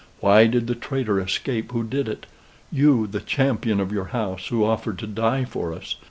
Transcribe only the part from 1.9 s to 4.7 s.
it? You, the champion of your house, who